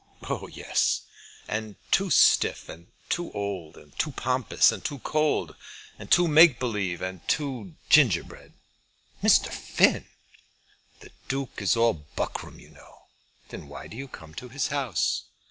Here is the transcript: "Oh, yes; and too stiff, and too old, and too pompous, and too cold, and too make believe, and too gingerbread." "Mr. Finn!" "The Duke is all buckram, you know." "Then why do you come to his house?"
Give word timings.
"Oh, 0.27 0.47
yes; 0.47 1.03
and 1.47 1.75
too 1.91 2.09
stiff, 2.09 2.67
and 2.67 2.87
too 3.09 3.31
old, 3.33 3.77
and 3.77 3.95
too 3.99 4.09
pompous, 4.11 4.71
and 4.71 4.83
too 4.83 4.97
cold, 4.97 5.55
and 5.99 6.09
too 6.09 6.27
make 6.27 6.57
believe, 6.59 7.03
and 7.03 7.21
too 7.27 7.75
gingerbread." 7.87 8.53
"Mr. 9.21 9.49
Finn!" 9.53 10.07
"The 11.01 11.11
Duke 11.27 11.61
is 11.61 11.77
all 11.77 12.07
buckram, 12.15 12.59
you 12.59 12.71
know." 12.71 13.03
"Then 13.49 13.67
why 13.67 13.85
do 13.85 13.95
you 13.95 14.07
come 14.07 14.33
to 14.33 14.49
his 14.49 14.69
house?" 14.69 15.25